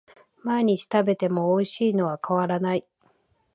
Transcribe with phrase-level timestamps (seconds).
[0.41, 2.87] 毎日食べてもおいしいのは変わらない